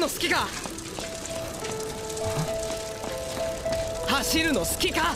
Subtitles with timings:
[0.00, 0.46] の好きか
[4.08, 5.14] 走るの好きか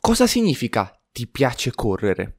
[0.00, 2.38] Cosa significa ti piace correre?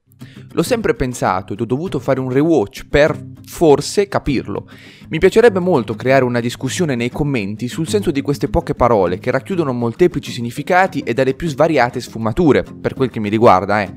[0.51, 4.67] L'ho sempre pensato ed ho dovuto fare un rewatch per forse capirlo.
[5.07, 9.31] Mi piacerebbe molto creare una discussione nei commenti sul senso di queste poche parole che
[9.31, 13.93] racchiudono molteplici significati e dalle più svariate sfumature, per quel che mi riguarda, eh.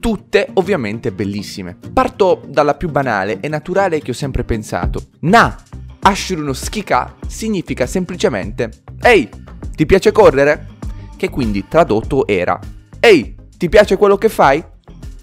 [0.00, 1.76] Tutte ovviamente bellissime.
[1.92, 5.08] Parto dalla più banale e naturale che ho sempre pensato.
[5.20, 5.54] Na,
[6.05, 8.69] Ashiruno Skika significa semplicemente
[9.01, 9.29] Ehi,
[9.73, 10.67] ti piace correre?
[11.15, 12.59] Che quindi tradotto era
[12.99, 14.61] Ehi, ti piace quello che fai?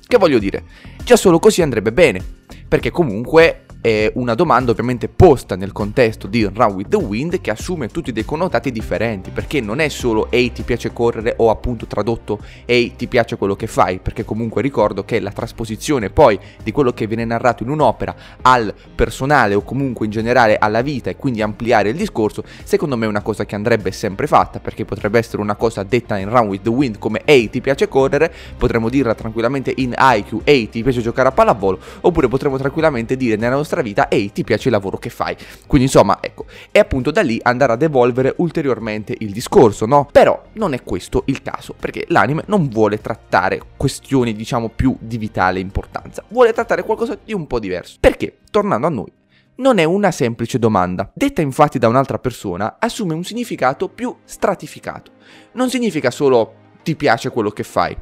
[0.07, 0.65] Che voglio dire,
[1.05, 2.25] già solo così andrebbe bene,
[2.67, 7.51] perché comunque è una domanda ovviamente posta nel contesto di Run with the Wind che
[7.51, 11.35] assume tutti dei connotati differenti, perché non è solo ehi ti piace correre?
[11.39, 16.11] o appunto tradotto ehi ti piace quello che fai, perché comunque ricordo che la trasposizione
[16.11, 20.83] poi di quello che viene narrato in un'opera al personale o comunque in generale alla
[20.83, 24.61] vita e quindi ampliare il discorso, secondo me è una cosa che andrebbe sempre fatta,
[24.61, 27.89] perché potrebbe essere una cosa detta in Run with the Wind come ehi ti piace
[27.89, 33.17] correre, potremmo dirla tranquillamente in IQ ehi ti piace giocare a pallavolo, oppure potremmo tranquillamente
[33.17, 35.37] dire nella nostra nostra vita e ti piace il lavoro che fai.
[35.67, 40.09] Quindi insomma, ecco, è appunto da lì andare ad evolvere ulteriormente il discorso, no?
[40.11, 45.19] Però non è questo il caso, perché l'anime non vuole trattare questioni, diciamo, più di
[45.19, 47.97] vitale importanza, vuole trattare qualcosa di un po' diverso.
[48.01, 49.13] Perché, tornando a noi,
[49.57, 51.11] non è una semplice domanda.
[51.15, 55.13] Detta infatti da un'altra persona, assume un significato più stratificato.
[55.53, 57.97] Non significa solo ti piace quello che fai.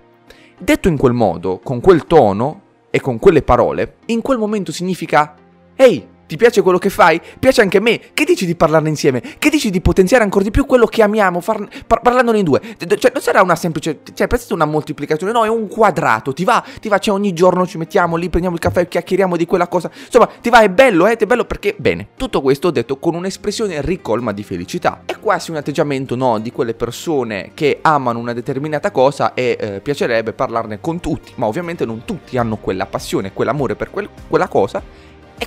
[0.56, 5.34] Detto in quel modo, con quel tono e con quelle parole, in quel momento significa
[5.80, 7.20] Ehi, ti piace quello che fai?
[7.38, 8.00] Piace anche a me.
[8.12, 9.22] Che dici di parlarne insieme?
[9.38, 12.60] Che dici di potenziare ancora di più quello che amiamo, far, par- parlandone in due?
[12.76, 14.00] Cioè, non sarà una semplice.
[14.12, 16.32] Cioè, pensate una moltiplicazione, no, è un quadrato.
[16.32, 16.64] Ti va?
[16.80, 16.98] Ti va?
[16.98, 19.88] Cioè, ogni giorno ci mettiamo lì, prendiamo il caffè, chiacchieriamo di quella cosa.
[20.04, 20.62] Insomma, ti va?
[20.62, 21.16] È bello, eh?
[21.16, 21.76] È bello perché.
[21.78, 22.08] Bene.
[22.16, 25.03] Tutto questo detto con un'espressione ricolma di felicità.
[25.06, 29.80] È quasi un atteggiamento, no, di quelle persone che amano una determinata cosa e eh,
[29.80, 31.30] piacerebbe parlarne con tutti.
[31.36, 34.97] Ma ovviamente non tutti hanno quella passione, quell'amore per quel, quella cosa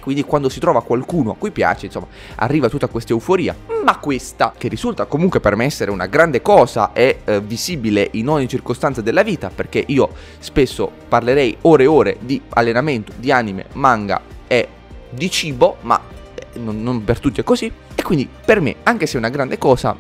[0.02, 3.56] quindi quando si trova qualcuno a cui piace, insomma, arriva tutta questa euforia.
[3.84, 8.28] Ma questa, che risulta comunque per me essere una grande cosa, è eh, visibile in
[8.28, 13.68] ogni circostanza della vita, perché io spesso parlerei ore e ore di allenamento, di anime,
[13.74, 14.68] manga e
[15.10, 16.00] di cibo, ma
[16.36, 17.72] eh, non, non per tutti è così.
[17.96, 19.96] E quindi per me, anche se è una grande cosa,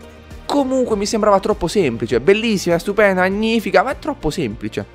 [0.45, 4.85] comunque mi sembrava troppo semplice, bellissima, stupenda, magnifica, ma è troppo semplice.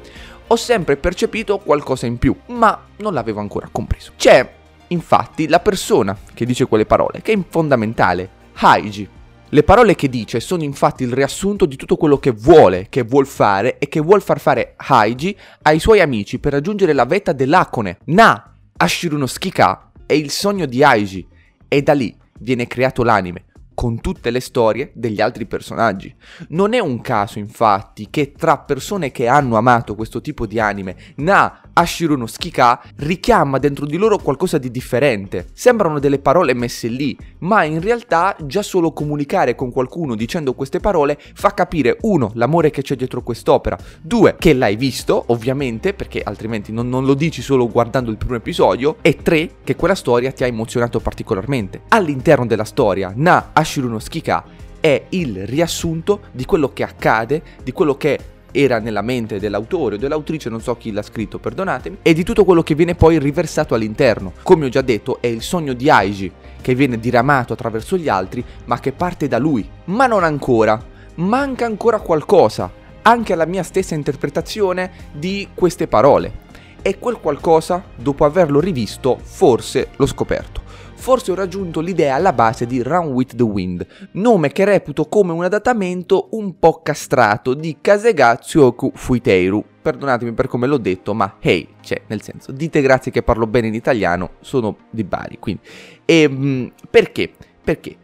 [0.49, 4.13] Ho sempre percepito qualcosa in più, ma non l'avevo ancora compreso.
[4.17, 4.56] C'è
[4.89, 9.09] infatti la persona che dice quelle parole, che è fondamentale, Haiji.
[9.49, 13.27] Le parole che dice sono infatti il riassunto di tutto quello che vuole, che vuol
[13.27, 17.99] fare e che vuol far fare Haiji ai suoi amici per raggiungere la vetta dell'Akone.
[18.07, 21.27] Na Ashiruno Skika è il sogno di Haiji
[21.69, 23.45] e da lì viene creato l'anime,
[23.77, 26.13] con tutte le storie degli altri personaggi.
[26.49, 30.97] Non è un caso, infatti, che tra persone che hanno amato questo tipo di anime,
[31.17, 35.49] Na Ashiro no Skika richiama dentro di loro qualcosa di differente.
[35.53, 40.81] Sembrano delle parole messe lì, ma in realtà già solo comunicare con qualcuno dicendo queste
[40.81, 46.23] parole fa capire, uno, l'amore che c'è dietro quest'opera, due, che l'hai visto, ovviamente, perché
[46.23, 50.33] altrimenti non, non lo dici solo guardando il primo episodio, e tre, che quella storia
[50.33, 51.83] ti ha emozionato particolarmente.
[51.89, 54.45] All'interno della storia, Na Ashiro no Skika
[54.79, 58.17] è il riassunto di quello che accade, di quello che
[58.53, 62.45] era nella mente dell'autore o dell'autrice, non so chi l'ha scritto, perdonatemi, e di tutto
[62.45, 64.33] quello che viene poi riversato all'interno.
[64.45, 66.31] Come ho già detto, è il sogno di Aiji
[66.63, 69.69] che viene diramato attraverso gli altri, ma che parte da lui.
[69.87, 70.81] Ma non ancora,
[71.17, 72.71] manca ancora qualcosa,
[73.03, 76.45] anche alla mia stessa interpretazione di queste parole.
[76.83, 80.66] E quel qualcosa, dopo averlo rivisto, forse l'ho scoperto
[80.97, 85.33] forse ho raggiunto l'idea alla base di Run with the Wind, nome che reputo come
[85.33, 89.65] un adattamento un po' castrato di Kasegatsuoku Fuiteiru.
[89.81, 93.69] Perdonatemi per come l'ho detto, ma hey, cioè, nel senso, dite grazie che parlo bene
[93.69, 95.63] in italiano, sono di Bari, quindi.
[96.05, 97.31] E ehm, perché?
[97.63, 97.97] Perché?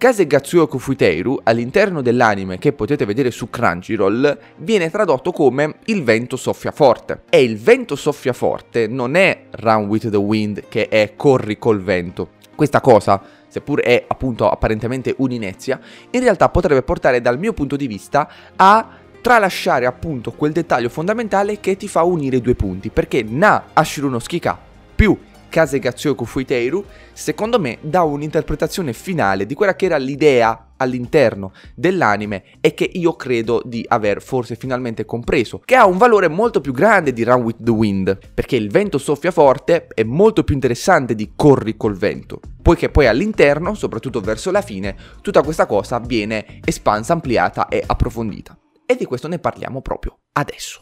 [0.00, 6.70] Kasegatsuoku Fuiteiru, all'interno dell'anime che potete vedere su Crunchyroll, viene tradotto come il vento soffia
[6.70, 7.24] forte.
[7.28, 11.82] E il vento soffia forte non è Run with the Wind che è corri col
[11.82, 12.38] vento.
[12.60, 15.80] Questa cosa, seppur è appunto apparentemente un'inezia,
[16.10, 18.86] in realtà potrebbe portare dal mio punto di vista a
[19.22, 24.18] tralasciare appunto quel dettaglio fondamentale che ti fa unire i due punti, perché Na Ashiruno
[24.18, 24.58] Skika
[24.94, 25.18] più
[25.49, 26.83] Kasegatsuyoku Fuiteiru,
[27.13, 33.15] secondo me dà un'interpretazione finale di quella che era l'idea all'interno dell'anime e che io
[33.15, 37.41] credo di aver forse finalmente compreso, che ha un valore molto più grande di Run
[37.43, 41.95] with the Wind, perché il vento soffia forte è molto più interessante di Corri col
[41.95, 47.81] vento, poiché poi all'interno, soprattutto verso la fine, tutta questa cosa viene espansa, ampliata e
[47.85, 48.57] approfondita.
[48.85, 50.81] E di questo ne parliamo proprio adesso.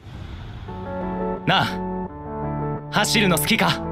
[1.46, 3.87] なあ走るの好きか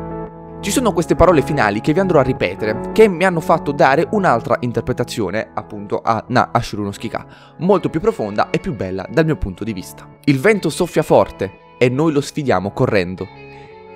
[0.67, 4.09] ci sono queste parole finali che vi andrò a ripetere, che mi hanno fatto dare
[4.11, 7.25] un'altra interpretazione, appunto, a Na Ashuru no Skika,
[7.59, 10.09] molto più profonda e più bella dal mio punto di vista.
[10.25, 13.29] Il vento soffia forte e noi lo sfidiamo correndo,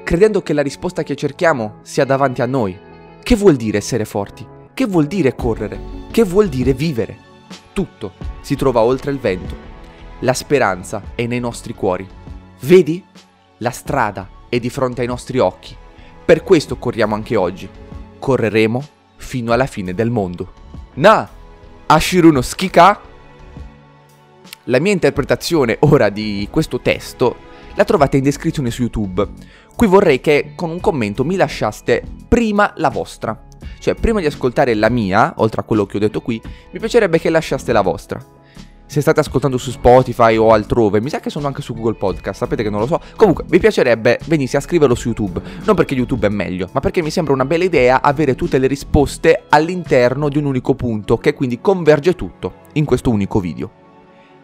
[0.04, 2.78] credendo che la risposta che cerchiamo sia davanti a noi.
[3.20, 4.46] Che vuol dire essere forti?
[4.72, 5.76] Che vuol dire correre?
[6.12, 7.16] Che vuol dire vivere?
[7.72, 8.12] Tutto
[8.42, 9.56] si trova oltre il vento.
[10.20, 12.06] La speranza è nei nostri cuori.
[12.60, 13.04] Vedi?
[13.56, 15.79] La strada è di fronte ai nostri occhi.
[16.30, 17.68] Per questo corriamo anche oggi.
[18.20, 18.86] Correremo
[19.16, 20.52] fino alla fine del mondo.
[20.94, 21.28] Na!
[21.86, 23.00] Ashiru no Skika?
[24.66, 27.34] La mia interpretazione ora di questo testo
[27.74, 29.26] la trovate in descrizione su YouTube.
[29.74, 33.48] Qui vorrei che con un commento mi lasciaste prima la vostra.
[33.80, 36.40] Cioè, prima di ascoltare la mia, oltre a quello che ho detto qui,
[36.70, 38.24] mi piacerebbe che lasciaste la vostra
[38.90, 42.40] se state ascoltando su Spotify o altrove, mi sa che sono anche su Google Podcast,
[42.40, 43.00] sapete che non lo so.
[43.14, 47.00] Comunque, vi piacerebbe venisse a scriverlo su YouTube, non perché YouTube è meglio, ma perché
[47.00, 51.34] mi sembra una bella idea avere tutte le risposte all'interno di un unico punto, che
[51.34, 53.70] quindi converge tutto in questo unico video.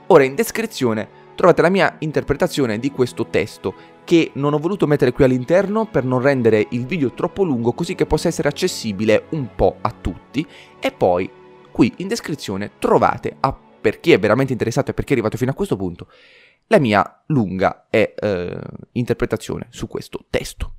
[0.07, 5.11] Ora in descrizione trovate la mia interpretazione di questo testo, che non ho voluto mettere
[5.11, 9.49] qui all'interno per non rendere il video troppo lungo, così che possa essere accessibile un
[9.57, 10.47] po' a tutti,
[10.79, 11.29] e poi
[11.73, 15.37] qui in descrizione trovate appunto per chi è veramente interessato e per chi è arrivato
[15.37, 16.09] fino a questo punto,
[16.67, 18.61] la mia lunga e, eh,
[18.93, 20.73] interpretazione su questo testo.